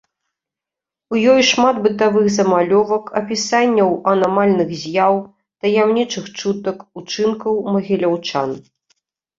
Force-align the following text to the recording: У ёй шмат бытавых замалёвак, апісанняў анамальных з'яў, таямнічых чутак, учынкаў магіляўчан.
У 1.13 1.17
ёй 1.33 1.41
шмат 1.49 1.75
бытавых 1.83 2.25
замалёвак, 2.37 3.05
апісанняў 3.21 3.89
анамальных 4.13 4.69
з'яў, 4.85 5.23
таямнічых 5.65 6.25
чутак, 6.43 6.77
учынкаў 7.03 7.53
магіляўчан. 7.77 8.49